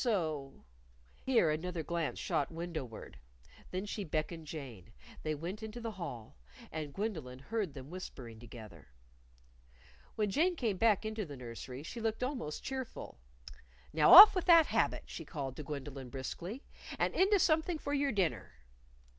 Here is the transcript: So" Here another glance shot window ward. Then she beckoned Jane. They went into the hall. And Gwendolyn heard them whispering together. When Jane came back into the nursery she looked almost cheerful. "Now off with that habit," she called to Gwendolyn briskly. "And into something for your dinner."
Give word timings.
So" 0.03 0.65
Here 1.27 1.51
another 1.51 1.83
glance 1.83 2.17
shot 2.17 2.51
window 2.51 2.83
ward. 2.85 3.19
Then 3.69 3.85
she 3.85 4.03
beckoned 4.03 4.47
Jane. 4.47 4.93
They 5.21 5.35
went 5.35 5.61
into 5.61 5.79
the 5.79 5.91
hall. 5.91 6.37
And 6.71 6.91
Gwendolyn 6.91 7.37
heard 7.37 7.75
them 7.75 7.91
whispering 7.91 8.39
together. 8.39 8.87
When 10.15 10.31
Jane 10.31 10.55
came 10.55 10.77
back 10.77 11.05
into 11.05 11.23
the 11.23 11.37
nursery 11.37 11.83
she 11.83 12.01
looked 12.01 12.23
almost 12.23 12.63
cheerful. 12.63 13.19
"Now 13.93 14.11
off 14.11 14.33
with 14.33 14.45
that 14.45 14.65
habit," 14.73 15.03
she 15.05 15.23
called 15.23 15.55
to 15.57 15.63
Gwendolyn 15.63 16.09
briskly. 16.09 16.63
"And 16.97 17.13
into 17.13 17.37
something 17.37 17.77
for 17.77 17.93
your 17.93 18.11
dinner." 18.11 18.53